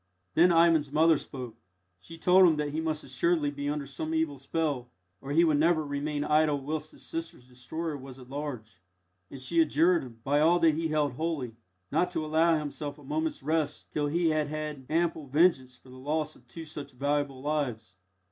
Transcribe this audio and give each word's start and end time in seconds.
Then 0.33 0.51
Ivan's 0.51 0.91
mother 0.91 1.15
spoke. 1.19 1.55
She 1.99 2.17
told 2.17 2.47
him 2.47 2.55
that 2.55 2.71
he 2.71 2.81
must 2.81 3.03
assuredly 3.03 3.51
be 3.51 3.69
under 3.69 3.85
some 3.85 4.15
evil 4.15 4.39
spell, 4.39 4.89
or 5.21 5.31
he 5.31 5.43
would 5.43 5.59
never 5.59 5.85
remain 5.85 6.23
idle 6.23 6.59
whilst 6.59 6.91
his 6.91 7.05
sisters' 7.05 7.47
destroyer 7.47 7.95
was 7.95 8.17
at 8.17 8.27
large, 8.27 8.81
and 9.29 9.39
she 9.39 9.61
adjured 9.61 10.01
him, 10.03 10.19
by 10.23 10.39
all 10.39 10.57
that 10.57 10.73
he 10.73 10.87
held 10.87 11.11
holy, 11.13 11.55
not 11.91 12.09
to 12.09 12.25
allow 12.25 12.57
himself 12.57 12.97
a 12.97 13.03
moment's 13.03 13.43
rest 13.43 13.91
till 13.93 14.07
he 14.07 14.29
had 14.31 14.47
had 14.47 14.87
ample 14.89 15.27
vengeance 15.27 15.77
for 15.77 15.89
the 15.89 15.97
loss 15.99 16.35
of 16.35 16.47
two 16.47 16.65
such 16.65 16.93
valuable 16.93 17.39
lives. 17.43 17.93